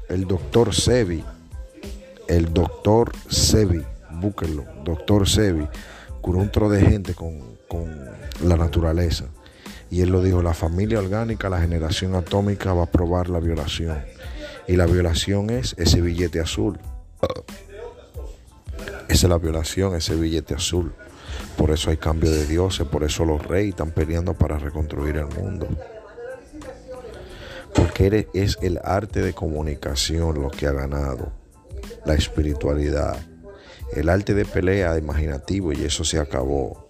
El 0.09 0.27
doctor 0.27 0.75
Sebi, 0.75 1.23
el 2.29 2.55
doctor 2.55 3.13
Sebi, 3.29 3.85
búsquenlo, 4.11 4.65
doctor 4.85 5.29
Sebi, 5.29 5.69
curó 6.23 6.39
un 6.39 6.51
tro 6.51 6.71
de 6.71 6.81
gente 6.81 7.13
con, 7.13 7.59
con 7.69 7.95
la 8.43 8.57
naturaleza. 8.57 9.27
Y 9.91 10.01
él 10.01 10.09
lo 10.09 10.23
dijo, 10.23 10.41
la 10.41 10.55
familia 10.55 10.99
orgánica, 10.99 11.51
la 11.51 11.61
generación 11.61 12.15
atómica 12.15 12.73
va 12.73 12.85
a 12.85 12.91
probar 12.91 13.29
la 13.29 13.39
violación. 13.39 13.99
Y 14.67 14.77
la 14.77 14.87
violación 14.87 15.51
es 15.51 15.75
ese 15.77 16.01
billete 16.01 16.41
azul. 16.41 16.79
Esa 19.09 19.27
es 19.27 19.31
la 19.31 19.39
violación, 19.39 19.95
ese 19.95 20.15
billete 20.15 20.55
azul. 20.55 20.93
Por 21.57 21.71
eso 21.71 21.91
hay 21.91 21.97
cambio 21.97 22.31
de 22.31 22.47
dioses, 22.47 22.87
por 22.87 23.05
eso 23.05 23.25
los 23.25 23.45
reyes 23.47 23.71
están 23.71 23.91
peleando 23.91 24.35
para 24.35 24.59
reconstruir 24.59 25.17
el 25.17 25.27
mundo. 25.27 25.69
Porque 27.75 28.29
es 28.35 28.59
el 28.63 28.79
arte 28.83 29.23
de 29.23 29.33
comunicación 29.33 30.41
lo 30.41 30.51
que 30.51 30.67
ha 30.67 30.73
ganado, 30.73 31.33
la 32.05 32.15
espiritualidad, 32.15 33.17
el 33.95 34.09
arte 34.09 34.35
de 34.35 34.45
pelea 34.45 34.99
imaginativo 34.99 35.73
y 35.73 35.85
eso 35.85 36.05
se 36.05 36.19
acabó. 36.19 36.89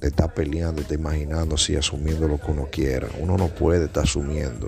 De 0.00 0.08
estar 0.08 0.34
peleando, 0.34 0.76
de 0.76 0.82
estar 0.82 0.98
imaginando, 0.98 1.56
y 1.66 1.76
asumiendo 1.76 2.28
lo 2.28 2.38
que 2.38 2.50
uno 2.50 2.68
quiera. 2.70 3.08
Uno 3.20 3.38
no 3.38 3.48
puede 3.48 3.86
estar 3.86 4.02
asumiendo. 4.02 4.66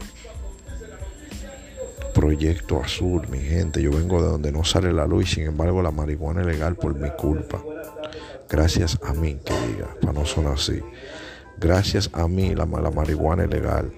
Proyecto 2.27 2.83
Azul, 2.83 3.29
mi 3.29 3.39
gente. 3.39 3.81
Yo 3.81 3.93
vengo 3.93 4.21
de 4.21 4.27
donde 4.27 4.51
no 4.51 4.65
sale 4.65 4.93
la 4.93 5.07
luz 5.07 5.31
y 5.31 5.35
sin 5.37 5.45
embargo 5.45 5.81
la 5.81 5.93
marihuana 5.93 6.41
es 6.41 6.49
legal 6.49 6.75
por 6.75 6.93
mi 6.97 7.09
culpa. 7.11 7.63
Gracias 8.51 8.99
a 9.05 9.15
mí, 9.15 9.39
que 9.45 9.55
diga, 9.69 9.95
para 10.01 10.13
no 10.13 10.27
sonar 10.27 10.55
así. 10.55 10.83
Gracias 11.57 12.11
a 12.13 12.27
mí 12.27 12.53
la, 12.57 12.67
la 12.67 12.91
marihuana 12.91 13.45
es 13.45 13.51
legal. 13.51 13.93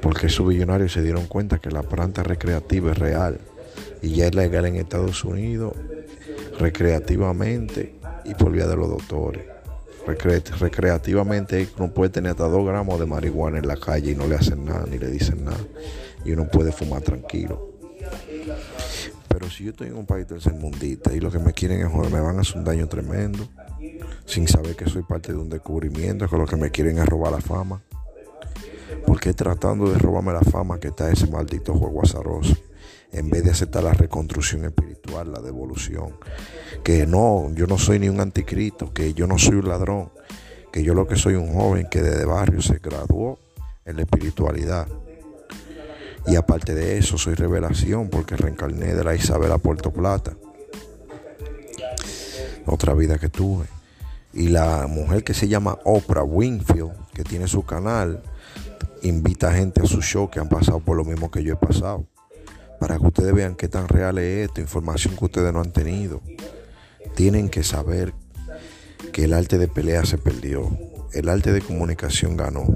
Porque 0.00 0.28
esos 0.28 0.46
billonarios 0.46 0.92
se 0.92 1.02
dieron 1.02 1.26
cuenta 1.26 1.58
que 1.58 1.72
la 1.72 1.82
planta 1.82 2.22
recreativa 2.22 2.92
es 2.92 2.98
real 2.98 3.40
y 4.00 4.10
ya 4.10 4.26
es 4.26 4.34
legal 4.36 4.66
en 4.66 4.76
Estados 4.76 5.24
Unidos 5.24 5.74
recreativamente 6.60 7.96
y 8.24 8.34
por 8.34 8.52
vía 8.52 8.68
de 8.68 8.76
los 8.76 8.88
doctores. 8.88 9.42
recreativamente 10.60 11.68
uno 11.76 11.92
puede 11.92 12.10
tener 12.10 12.30
hasta 12.30 12.44
dos 12.44 12.64
gramos 12.64 13.00
de 13.00 13.06
marihuana 13.06 13.58
en 13.58 13.66
la 13.66 13.76
calle 13.76 14.12
y 14.12 14.14
no 14.14 14.28
le 14.28 14.36
hacen 14.36 14.64
nada 14.64 14.86
ni 14.88 14.96
le 14.96 15.10
dicen 15.10 15.44
nada 15.44 15.58
y 16.26 16.32
uno 16.32 16.48
puede 16.48 16.72
fumar 16.72 17.02
tranquilo. 17.02 17.72
Pero 19.28 19.50
si 19.50 19.64
yo 19.64 19.70
estoy 19.70 19.88
en 19.88 19.96
un 19.96 20.06
país 20.06 20.26
tercermundista 20.26 21.12
y 21.14 21.20
lo 21.20 21.30
que 21.30 21.38
me 21.38 21.52
quieren 21.52 21.80
es 21.80 21.92
joder, 21.92 22.12
me 22.12 22.20
van 22.20 22.38
a 22.38 22.40
hacer 22.40 22.56
un 22.56 22.64
daño 22.64 22.88
tremendo, 22.88 23.46
sin 24.24 24.48
saber 24.48 24.74
que 24.74 24.88
soy 24.88 25.02
parte 25.02 25.32
de 25.32 25.38
un 25.38 25.48
descubrimiento, 25.48 26.28
que 26.28 26.36
lo 26.36 26.46
que 26.46 26.56
me 26.56 26.70
quieren 26.70 26.98
es 26.98 27.06
robar 27.06 27.32
la 27.32 27.40
fama. 27.40 27.82
Porque 29.06 29.34
tratando 29.34 29.90
de 29.90 29.98
robarme 29.98 30.32
la 30.32 30.40
fama 30.40 30.80
que 30.80 30.88
está 30.88 31.10
ese 31.10 31.26
maldito 31.26 31.74
juego 31.74 32.02
azaroso, 32.02 32.56
en 33.12 33.30
vez 33.30 33.44
de 33.44 33.50
aceptar 33.50 33.84
la 33.84 33.92
reconstrucción 33.92 34.64
espiritual, 34.64 35.32
la 35.32 35.40
devolución. 35.40 36.16
Que 36.82 37.06
no, 37.06 37.52
yo 37.54 37.66
no 37.66 37.78
soy 37.78 37.98
ni 37.98 38.08
un 38.08 38.20
anticristo, 38.20 38.92
que 38.92 39.14
yo 39.14 39.26
no 39.26 39.38
soy 39.38 39.56
un 39.56 39.68
ladrón, 39.68 40.10
que 40.72 40.82
yo 40.82 40.94
lo 40.94 41.06
que 41.06 41.16
soy 41.16 41.34
un 41.34 41.52
joven 41.52 41.88
que 41.90 42.02
desde 42.02 42.24
barrio 42.24 42.62
se 42.62 42.78
graduó 42.78 43.38
en 43.84 43.96
la 43.96 44.02
espiritualidad 44.02 44.88
y 46.26 46.36
aparte 46.36 46.74
de 46.74 46.98
eso, 46.98 47.18
soy 47.18 47.34
revelación 47.34 48.08
porque 48.08 48.36
reencarné 48.36 48.94
de 48.94 49.04
la 49.04 49.14
Isabela 49.14 49.58
Puerto 49.58 49.92
Plata. 49.92 50.36
Otra 52.66 52.94
vida 52.94 53.18
que 53.18 53.28
tuve. 53.28 53.66
Y 54.32 54.48
la 54.48 54.86
mujer 54.88 55.22
que 55.22 55.34
se 55.34 55.48
llama 55.48 55.78
Oprah 55.84 56.24
Winfield, 56.24 56.92
que 57.14 57.22
tiene 57.22 57.46
su 57.46 57.64
canal, 57.64 58.22
invita 59.02 59.50
a 59.50 59.54
gente 59.54 59.80
a 59.80 59.86
su 59.86 60.02
show 60.02 60.28
que 60.28 60.40
han 60.40 60.48
pasado 60.48 60.80
por 60.80 60.96
lo 60.96 61.04
mismo 61.04 61.30
que 61.30 61.44
yo 61.44 61.54
he 61.54 61.56
pasado. 61.56 62.06
Para 62.80 62.98
que 62.98 63.06
ustedes 63.06 63.32
vean 63.32 63.54
qué 63.54 63.68
tan 63.68 63.88
real 63.88 64.18
es 64.18 64.48
esto, 64.48 64.60
información 64.60 65.16
que 65.16 65.24
ustedes 65.24 65.52
no 65.52 65.60
han 65.60 65.72
tenido. 65.72 66.20
Tienen 67.14 67.48
que 67.48 67.62
saber 67.62 68.12
que 69.12 69.24
el 69.24 69.32
arte 69.32 69.58
de 69.58 69.68
pelea 69.68 70.04
se 70.04 70.18
perdió. 70.18 70.70
El 71.12 71.28
arte 71.28 71.52
de 71.52 71.62
comunicación 71.62 72.36
ganó. 72.36 72.66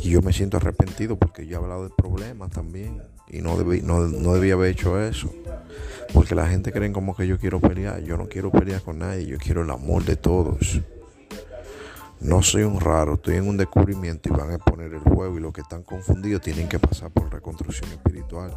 Y 0.00 0.10
yo 0.10 0.22
me 0.22 0.32
siento 0.32 0.56
arrepentido 0.56 1.16
porque 1.16 1.46
yo 1.46 1.56
he 1.56 1.62
hablado 1.62 1.84
de 1.84 1.90
problemas 1.90 2.50
también. 2.50 3.02
Y 3.28 3.40
no, 3.40 3.56
debí, 3.56 3.80
no, 3.82 4.00
no 4.08 4.34
debía 4.34 4.54
haber 4.54 4.70
hecho 4.70 5.00
eso. 5.00 5.32
Porque 6.12 6.34
la 6.34 6.46
gente 6.48 6.72
cree 6.72 6.92
como 6.92 7.16
que 7.16 7.26
yo 7.26 7.38
quiero 7.38 7.60
pelear. 7.60 8.02
Yo 8.02 8.16
no 8.16 8.28
quiero 8.28 8.50
pelear 8.50 8.82
con 8.82 8.98
nadie. 8.98 9.26
Yo 9.26 9.38
quiero 9.38 9.62
el 9.62 9.70
amor 9.70 10.04
de 10.04 10.16
todos. 10.16 10.80
No 12.20 12.42
soy 12.42 12.62
un 12.62 12.80
raro. 12.80 13.14
Estoy 13.14 13.36
en 13.36 13.48
un 13.48 13.56
descubrimiento 13.56 14.28
y 14.28 14.32
van 14.32 14.50
a 14.50 14.54
exponer 14.56 14.92
el 14.92 15.00
juego. 15.00 15.38
Y 15.38 15.40
los 15.40 15.52
que 15.52 15.62
están 15.62 15.82
confundidos 15.82 16.42
tienen 16.42 16.68
que 16.68 16.78
pasar 16.78 17.10
por 17.10 17.32
reconstrucción 17.32 17.90
espiritual. 17.90 18.52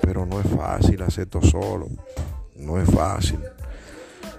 Pero 0.00 0.24
no 0.24 0.40
es 0.40 0.48
fácil 0.48 1.02
hacer 1.02 1.24
esto 1.24 1.42
solo. 1.42 1.88
No 2.56 2.80
es 2.80 2.90
fácil. 2.90 3.40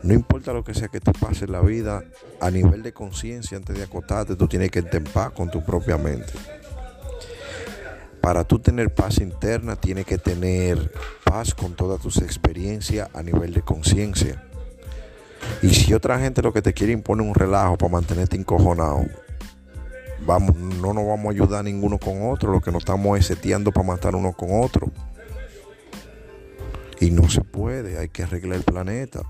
No 0.04 0.14
importa 0.16 0.52
lo 0.52 0.64
que 0.64 0.74
sea 0.74 0.88
que 0.88 1.00
tú 1.00 1.12
pases 1.12 1.50
la 1.50 1.62
vida, 1.62 2.04
a 2.40 2.50
nivel 2.50 2.82
de 2.82 2.92
conciencia, 2.92 3.58
antes 3.58 3.78
de 3.78 3.84
acostarte, 3.84 4.36
tú 4.36 4.48
tienes 4.48 4.72
que 4.72 4.80
estar 4.80 5.34
con 5.34 5.52
tu 5.52 5.64
propia 5.64 5.98
mente. 5.98 6.34
Para 8.20 8.44
tú 8.44 8.60
tener 8.60 8.94
paz 8.94 9.20
interna, 9.20 9.76
tienes 9.76 10.06
que 10.06 10.18
tener 10.18 10.92
paz 11.24 11.54
con 11.54 11.76
todas 11.76 12.02
tus 12.02 12.18
experiencias 12.18 13.10
a 13.14 13.22
nivel 13.22 13.54
de 13.54 13.62
conciencia. 13.62 14.44
Y 15.62 15.70
si 15.70 15.94
otra 15.94 16.20
gente 16.20 16.42
lo 16.42 16.54
que 16.54 16.62
te 16.62 16.74
quiere 16.74 16.94
imponer 16.94 17.26
un 17.26 17.36
relajo 17.36 17.78
para 17.78 17.92
mantenerte 17.92 18.36
encojonado, 18.36 19.06
vamos, 20.26 20.56
no 20.56 20.94
nos 20.94 21.08
vamos 21.08 21.28
a 21.28 21.32
ayudar 21.32 21.64
ninguno 21.64 22.00
con 22.00 22.32
otro, 22.32 22.52
lo 22.52 22.62
que 22.62 22.72
nos 22.72 22.82
estamos 22.82 23.20
es 23.20 23.28
seteando 23.28 23.72
para 23.72 23.88
matar 23.88 24.16
uno 24.16 24.34
con 24.34 24.50
otro. 24.64 24.92
Y 27.00 27.12
no 27.12 27.30
se 27.30 27.42
puede, 27.42 28.00
hay 28.00 28.10
que 28.10 28.24
arreglar 28.24 28.58
el 28.58 28.64
planeta. 28.64 29.22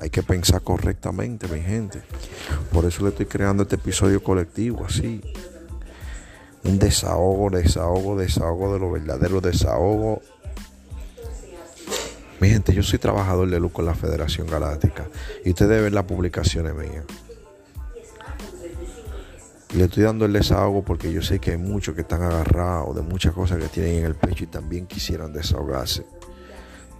Hay 0.00 0.08
que 0.08 0.22
pensar 0.22 0.62
correctamente, 0.62 1.46
mi 1.46 1.60
gente. 1.60 2.00
Por 2.72 2.86
eso 2.86 3.02
le 3.02 3.10
estoy 3.10 3.26
creando 3.26 3.64
este 3.64 3.74
episodio 3.74 4.22
colectivo, 4.22 4.86
así. 4.86 5.20
Un 6.64 6.78
desahogo, 6.78 7.50
desahogo, 7.50 8.16
desahogo 8.16 8.72
de 8.72 8.80
lo 8.80 8.90
verdadero, 8.90 9.42
desahogo. 9.42 10.22
Mi 12.40 12.48
gente, 12.48 12.72
yo 12.72 12.82
soy 12.82 12.98
trabajador 12.98 13.50
de 13.50 13.60
luz 13.60 13.72
con 13.72 13.84
la 13.84 13.94
Federación 13.94 14.46
Galáctica. 14.46 15.06
Y 15.44 15.50
ustedes 15.50 15.82
ven 15.82 15.94
las 15.94 16.04
publicaciones 16.04 16.74
mías. 16.74 17.04
Le 19.74 19.84
estoy 19.84 20.04
dando 20.04 20.24
el 20.24 20.32
desahogo 20.32 20.82
porque 20.82 21.12
yo 21.12 21.20
sé 21.20 21.40
que 21.40 21.50
hay 21.50 21.58
muchos 21.58 21.94
que 21.94 22.00
están 22.00 22.22
agarrados 22.22 22.96
de 22.96 23.02
muchas 23.02 23.34
cosas 23.34 23.58
que 23.58 23.68
tienen 23.68 23.98
en 23.98 24.04
el 24.06 24.14
pecho 24.14 24.44
y 24.44 24.46
también 24.46 24.86
quisieran 24.86 25.32
desahogarse 25.34 26.06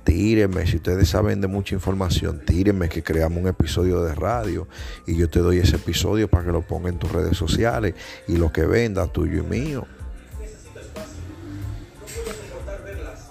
tírenme, 0.05 0.67
si 0.67 0.77
ustedes 0.77 1.09
saben 1.09 1.41
de 1.41 1.47
mucha 1.47 1.75
información, 1.75 2.41
tírenme 2.45 2.89
que 2.89 3.03
creamos 3.03 3.39
un 3.39 3.49
episodio 3.49 4.03
de 4.03 4.15
radio 4.15 4.67
y 5.07 5.17
yo 5.17 5.29
te 5.29 5.41
doy 5.41 5.59
ese 5.59 5.77
episodio 5.77 6.29
para 6.29 6.45
que 6.45 6.53
lo 6.53 6.63
ponga 6.63 6.89
en 6.89 6.99
tus 6.99 7.13
redes 7.13 7.37
sociales 7.37 7.95
y 8.27 8.37
lo 8.37 8.53
que 8.53 8.67
venda 8.67 9.07
tuyo 9.07 9.43
y 9.43 9.47
mío. 9.47 9.87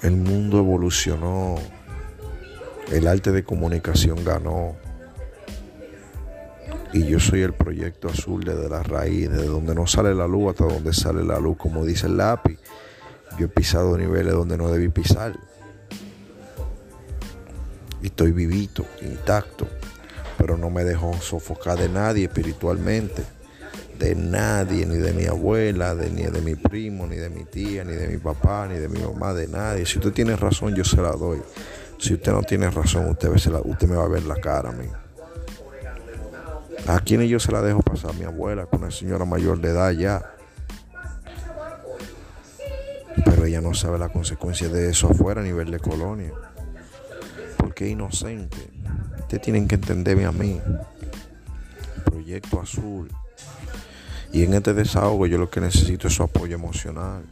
El 0.01 0.15
mundo 0.15 0.59
evolucionó, 0.59 1.55
el 2.91 3.07
arte 3.07 3.31
de 3.31 3.43
comunicación 3.43 4.23
ganó 4.23 4.77
y 6.93 7.05
yo 7.05 7.19
soy 7.19 7.41
el 7.41 7.53
proyecto 7.53 8.07
azul 8.07 8.43
desde 8.43 8.69
la 8.69 8.81
raíz, 8.81 9.29
de 9.29 9.45
donde 9.45 9.75
no 9.75 9.85
sale 9.85 10.15
la 10.15 10.27
luz 10.27 10.51
hasta 10.51 10.65
donde 10.65 10.93
sale 10.93 11.23
la 11.23 11.39
luz, 11.39 11.57
como 11.57 11.85
dice 11.85 12.07
el 12.07 12.17
lápiz. 12.17 12.57
Yo 13.37 13.45
he 13.45 13.49
pisado 13.49 13.97
niveles 13.97 14.33
donde 14.33 14.57
no 14.57 14.71
debí 14.71 14.89
pisar 14.89 15.37
y 18.01 18.07
estoy 18.07 18.31
vivito, 18.31 18.85
intacto, 19.01 19.67
pero 20.37 20.57
no 20.57 20.69
me 20.69 20.83
dejo 20.83 21.13
sofocar 21.21 21.77
de 21.77 21.89
nadie 21.89 22.25
espiritualmente, 22.25 23.23
de 23.97 24.15
nadie, 24.15 24.85
ni 24.85 24.97
de 24.97 25.11
mi 25.11 25.25
abuela, 25.25 25.93
ni 25.93 26.23
de 26.23 26.41
mi 26.41 26.55
primo, 26.55 27.05
ni 27.05 27.17
de 27.17 27.29
mi 27.29 27.43
tía, 27.43 27.83
ni 27.83 27.93
de 27.93 28.07
mi 28.07 28.17
papá, 28.17 28.67
ni 28.67 28.77
de 28.79 28.87
mi 28.87 28.99
mamá, 28.99 29.33
de 29.33 29.47
nadie. 29.47 29.85
Si 29.85 29.97
usted 29.97 30.13
tiene 30.13 30.37
razón, 30.37 30.73
yo 30.73 30.85
se 30.85 31.01
la 31.01 31.11
doy. 31.11 31.41
Si 31.97 32.13
usted 32.13 32.31
no 32.31 32.41
tiene 32.43 32.69
razón, 32.69 33.09
usted, 33.09 33.29
me 33.87 33.95
va 33.95 34.05
a 34.05 34.07
ver 34.07 34.23
la 34.23 34.35
cara 34.35 34.69
a 34.69 34.71
mí. 34.71 34.87
¿A 36.87 37.01
quién 37.01 37.21
yo 37.23 37.39
se 37.39 37.51
la 37.51 37.61
dejo 37.61 37.81
pasar? 37.81 38.15
Mi 38.15 38.23
abuela, 38.23 38.65
con 38.65 38.81
una 38.81 38.91
señora 38.91 39.25
mayor 39.25 39.59
de 39.59 39.69
edad 39.69 39.91
ya. 39.91 40.33
Pero 43.25 43.43
ella 43.43 43.59
no 43.59 43.73
sabe 43.73 43.99
la 43.99 44.07
consecuencia 44.07 44.69
de 44.69 44.89
eso 44.89 45.09
afuera 45.09 45.41
a 45.41 45.43
nivel 45.43 45.71
de 45.71 45.79
colonia 45.79 46.31
porque 47.79 47.91
inocente. 47.91 48.57
Ustedes 49.19 49.41
tienen 49.41 49.65
que 49.65 49.75
entenderme 49.75 50.25
a 50.25 50.33
mí. 50.33 50.59
Proyecto 52.03 52.59
Azul. 52.59 53.09
Y 54.33 54.43
en 54.43 54.53
este 54.53 54.73
desahogo 54.73 55.25
yo 55.27 55.37
lo 55.37 55.49
que 55.49 55.61
necesito 55.61 56.09
es 56.09 56.13
su 56.13 56.23
apoyo 56.23 56.55
emocional. 56.55 57.23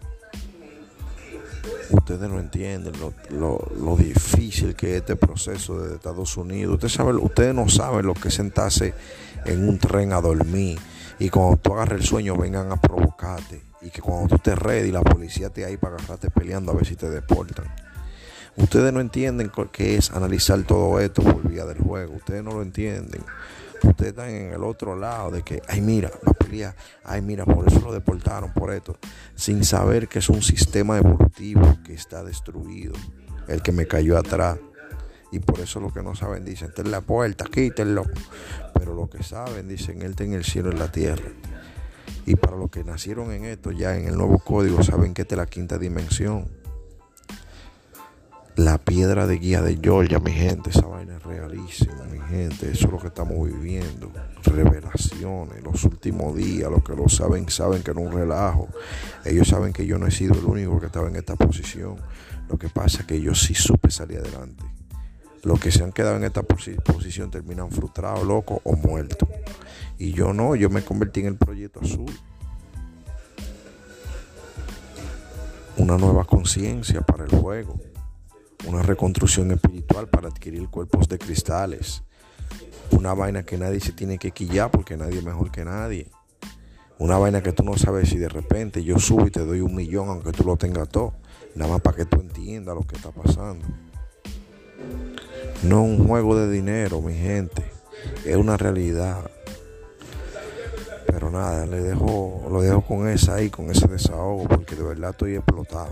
Ustedes 1.90 2.30
no 2.30 2.40
entienden 2.40 2.94
lo, 3.30 3.98
difícil 3.98 4.74
que 4.76 4.92
es 4.92 5.02
este 5.02 5.18
proceso 5.18 5.82
de 5.82 5.96
Estados 5.96 6.38
Unidos. 6.38 6.76
Ustedes, 6.76 6.94
saben, 6.94 7.18
ustedes 7.18 7.54
no 7.54 7.68
saben 7.68 8.06
lo 8.06 8.14
que 8.14 8.30
es 8.30 8.34
sentarse 8.34 8.94
en 9.46 9.68
un 9.68 9.78
tren 9.80 10.14
a 10.14 10.22
dormir 10.22 10.80
y 11.20 11.30
cuando 11.30 11.58
tú 11.58 11.74
agarres 11.74 12.02
el 12.02 12.08
sueño 12.08 12.38
vengan 12.38 12.72
a 12.72 12.80
provocarte 12.80 13.64
y 13.82 13.90
que 13.90 14.02
cuando 14.02 14.30
tú 14.30 14.36
estés 14.36 14.58
ready 14.58 14.92
la 14.92 15.02
policía 15.02 15.50
te 15.50 15.66
ahí 15.66 15.76
para 15.76 15.96
agarrarte 15.96 16.30
peleando 16.30 16.72
a 16.72 16.76
ver 16.76 16.86
si 16.86 16.96
te 16.96 17.10
deportan. 17.10 17.66
Ustedes 18.58 18.92
no 18.92 19.00
entienden 19.00 19.52
qué 19.72 19.98
es 19.98 20.12
analizar 20.12 20.62
todo 20.64 21.00
esto 21.00 21.22
por 21.22 21.48
vía 21.48 21.66
del 21.66 21.78
juego. 21.78 22.16
Ustedes 22.16 22.44
no 22.44 22.52
lo 22.52 22.62
entienden. 22.62 23.22
Ustedes 23.84 24.10
están 24.10 24.30
en 24.30 24.54
el 24.54 24.64
otro 24.64 24.96
lado 24.96 25.32
de 25.32 25.44
que, 25.44 25.62
ay, 25.68 25.82
mira, 25.82 26.10
va 26.28 26.32
a. 26.32 26.38
Ay, 27.04 27.22
mira, 27.22 27.46
por 27.46 27.68
eso 27.68 27.80
lo 27.82 27.94
deportaron, 27.94 28.52
por 28.54 28.74
esto. 28.74 28.98
Sin 29.36 29.64
saber 29.64 30.08
que 30.08 30.20
es 30.20 30.30
un 30.30 30.42
sistema 30.42 30.96
deportivo 30.96 31.78
que 31.84 31.94
está 31.94 32.24
destruido. 32.24 32.94
El 33.48 33.62
que 33.62 33.72
me 33.72 33.86
cayó 33.86 34.18
atrás. 34.18 34.58
Y 35.32 35.40
por 35.40 35.60
eso 35.60 35.80
lo 35.80 35.92
que 35.92 36.02
no 36.02 36.16
saben 36.16 36.46
dicen, 36.46 36.72
en 36.76 36.90
la 36.90 37.02
puerta, 37.02 37.46
quítenlo. 37.46 38.04
Pero 38.74 38.94
lo 38.94 39.10
que 39.10 39.24
saben 39.24 39.68
dicen, 39.68 40.02
Él 40.02 40.12
está 40.12 40.24
en 40.24 40.34
el 40.34 40.46
cielo 40.46 40.70
y 40.70 40.74
en 40.74 40.80
la 40.80 40.92
tierra. 40.92 41.30
Y 42.26 42.36
para 42.36 42.56
los 42.56 42.72
que 42.72 42.84
nacieron 42.84 43.32
en 43.32 43.46
esto, 43.46 43.72
ya 43.72 43.98
en 43.98 44.08
el 44.08 44.16
nuevo 44.16 44.40
código, 44.40 44.82
saben 44.84 45.14
que 45.14 45.24
esta 45.24 45.36
es 45.36 45.40
la 45.40 45.46
quinta 45.46 45.78
dimensión. 45.78 46.48
La 48.58 48.80
piedra 48.80 49.28
de 49.28 49.38
guía 49.38 49.62
de 49.62 49.78
Georgia, 49.80 50.18
mi 50.18 50.32
gente, 50.32 50.72
esa 50.72 50.88
vaina 50.88 51.18
es 51.18 51.24
realísima, 51.24 52.06
mi 52.12 52.20
gente. 52.20 52.72
Eso 52.72 52.88
es 52.88 52.92
lo 52.92 52.98
que 52.98 53.10
estamos 53.10 53.46
viviendo. 53.46 54.12
Revelaciones, 54.46 55.64
los 55.64 55.84
últimos 55.84 56.36
días, 56.36 56.72
los 56.72 56.84
que 56.84 56.96
lo 56.96 57.08
saben, 57.08 57.48
saben 57.50 57.84
que 57.84 57.94
no 57.94 58.02
un 58.02 58.14
relajo. 58.14 58.68
Ellos 59.26 59.48
saben 59.48 59.74
que 59.74 59.86
yo 59.86 60.00
no 60.00 60.08
he 60.08 60.12
sido 60.12 60.34
el 60.34 60.44
único 60.44 60.80
que 60.80 60.88
estaba 60.88 61.08
en 61.08 61.18
esta 61.18 61.36
posición. 61.36 61.98
Lo 62.50 62.58
que 62.58 62.68
pasa 62.68 63.02
es 63.02 63.06
que 63.06 63.22
yo 63.22 63.36
sí 63.36 63.54
supe 63.54 63.92
salir 63.92 64.18
adelante. 64.18 64.64
Los 65.44 65.60
que 65.60 65.70
se 65.70 65.84
han 65.84 65.92
quedado 65.92 66.18
en 66.18 66.24
esta 66.24 66.42
posición 66.42 67.30
terminan 67.30 67.70
frustrados, 67.70 68.26
locos 68.26 68.60
o 68.64 68.76
muertos. 68.76 69.30
Y 70.00 70.14
yo 70.14 70.34
no, 70.34 70.56
yo 70.56 70.72
me 70.72 70.82
convertí 70.82 71.20
en 71.20 71.28
el 71.28 71.36
proyecto 71.36 71.82
azul. 71.82 72.12
Una 75.78 75.96
nueva 75.96 76.26
conciencia 76.26 77.02
para 77.02 77.24
el 77.26 77.30
juego 77.30 77.80
una 78.66 78.82
reconstrucción 78.82 79.52
espiritual 79.52 80.08
para 80.08 80.30
adquirir 80.30 80.68
cuerpos 80.70 81.08
de 81.08 81.18
cristales. 81.18 82.04
Una 82.92 83.14
vaina 83.14 83.44
que 83.44 83.58
nadie 83.58 83.80
se 83.80 83.92
tiene 83.92 84.18
que 84.18 84.32
quillar 84.32 84.72
porque 84.72 84.98
nadie 84.98 85.20
es 85.20 85.24
mejor 85.24 85.52
que 85.52 85.64
nadie. 85.64 86.10
Una 87.00 87.18
vaina 87.18 87.44
que 87.44 87.52
tú 87.52 87.64
no 87.64 87.78
sabes 87.78 88.10
si 88.10 88.18
de 88.18 88.30
repente 88.30 88.84
yo 88.84 88.98
subo 88.98 89.28
y 89.28 89.32
te 89.32 89.46
doy 89.46 89.62
un 89.62 89.76
millón 89.76 90.10
aunque 90.10 90.32
tú 90.32 90.44
lo 90.44 90.58
tengas 90.58 90.90
todo. 90.90 91.14
Nada 91.54 91.74
más 91.74 91.82
para 91.82 91.98
que 91.98 92.06
tú 92.06 92.20
entiendas 92.20 92.76
lo 92.76 92.82
que 92.82 92.96
está 92.96 93.12
pasando. 93.12 93.66
No 95.64 95.84
un 95.84 96.08
juego 96.08 96.36
de 96.36 96.52
dinero, 96.52 97.02
mi 97.02 97.14
gente. 97.14 97.64
Es 98.26 98.36
una 98.36 98.58
realidad. 98.58 99.30
Pero 101.08 101.32
nada, 101.32 101.66
le 101.66 101.82
dejo, 101.82 102.48
lo 102.50 102.62
dejo 102.62 102.82
con 102.82 103.08
esa 103.08 103.36
ahí, 103.36 103.50
con 103.50 103.70
ese 103.70 103.88
desahogo, 103.88 104.48
porque 104.48 104.76
de 104.76 104.84
verdad 104.84 105.12
estoy 105.12 105.36
explotado. 105.36 105.92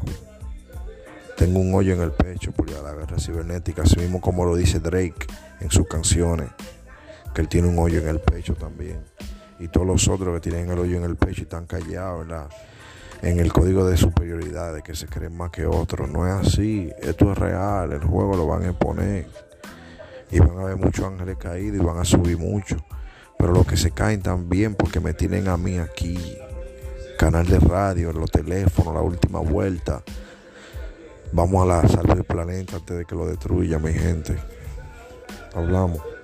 Tengo 1.38 1.60
un 1.60 1.74
hoyo 1.76 1.94
en 1.94 2.02
el 2.02 2.12
pecho 2.12 2.54
por 2.54 2.70
la 2.72 2.94
guerra 2.94 3.20
cibernética, 3.20 3.82
así 3.82 4.00
mismo 4.00 4.22
como 4.22 4.46
lo 4.46 4.56
dice 4.56 4.80
Drake 4.80 5.28
en 5.60 5.70
sus 5.70 5.86
canciones, 5.86 6.50
que 7.34 7.42
él 7.42 7.50
tiene 7.50 7.68
un 7.68 7.78
hoyo 7.78 8.00
en 8.00 8.08
el 8.08 8.20
pecho 8.20 8.54
también. 8.56 9.00
Y 9.60 9.68
todos 9.68 9.86
los 9.86 10.08
otros 10.08 10.34
que 10.36 10.50
tienen 10.50 10.70
el 10.70 10.80
hoyo 10.80 10.98
en 10.98 11.04
el 11.04 11.18
pecho 11.18 11.42
y 11.42 11.44
están 11.44 11.66
callados, 11.66 12.26
¿verdad? 12.26 12.50
En 13.22 13.40
el 13.40 13.52
código 13.52 13.86
de 13.86 13.98
superioridad, 13.98 14.74
de 14.74 14.82
que 14.82 14.96
se 14.96 15.08
creen 15.08 15.36
más 15.36 15.52
que 15.52 15.66
otros. 15.66 16.10
No 16.10 16.26
es 16.26 16.48
así, 16.48 16.90
esto 17.02 17.32
es 17.32 17.38
real, 17.38 17.92
el 17.92 18.04
juego 18.04 18.38
lo 18.38 18.48
van 18.48 18.64
a 18.64 18.68
imponer. 18.68 19.28
Y 20.32 20.40
van 20.40 20.58
a 20.58 20.64
ver 20.66 20.78
muchos 20.78 21.06
ángeles 21.06 21.38
caídos 21.38 21.82
y 21.82 21.86
van 21.86 21.98
a 21.98 22.06
subir 22.06 22.38
mucho. 22.38 22.78
Pero 23.38 23.52
los 23.52 23.68
que 23.68 23.78
se 23.78 23.92
caen 23.92 24.22
también 24.22 24.76
porque 24.76 25.00
me 25.00 25.14
tienen 25.14 25.48
a 25.48 25.58
mí 25.58 25.78
aquí. 25.80 26.18
Canal 27.18 27.46
de 27.46 27.60
radio, 27.60 28.12
los 28.14 28.32
teléfonos, 28.32 28.94
la 28.94 29.02
última 29.02 29.40
vuelta. 29.40 30.02
Vamos 31.36 31.64
a 31.64 31.82
la 31.82 31.88
salud 31.90 32.14
del 32.14 32.24
planeta 32.24 32.78
antes 32.78 32.98
de 32.98 33.04
que 33.04 33.14
lo 33.14 33.26
destruya, 33.28 33.78
mi 33.78 33.92
gente. 33.92 34.38
Hablamos. 35.54 36.15